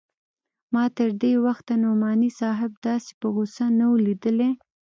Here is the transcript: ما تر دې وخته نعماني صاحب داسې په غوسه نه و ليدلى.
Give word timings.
ما 0.73 0.83
تر 0.97 1.09
دې 1.21 1.33
وخته 1.45 1.73
نعماني 1.83 2.29
صاحب 2.39 2.71
داسې 2.87 3.11
په 3.19 3.27
غوسه 3.33 3.65
نه 3.77 3.85
و 3.91 3.93
ليدلى. 4.05 4.49